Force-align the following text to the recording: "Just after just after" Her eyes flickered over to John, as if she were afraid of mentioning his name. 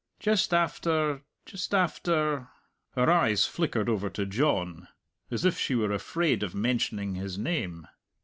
"Just 0.19 0.51
after 0.51 1.21
just 1.45 1.75
after" 1.75 2.47
Her 2.95 3.11
eyes 3.11 3.45
flickered 3.45 3.87
over 3.87 4.09
to 4.09 4.25
John, 4.25 4.87
as 5.29 5.45
if 5.45 5.59
she 5.59 5.75
were 5.75 5.91
afraid 5.91 6.41
of 6.41 6.55
mentioning 6.55 7.13
his 7.13 7.37
name. 7.37 7.87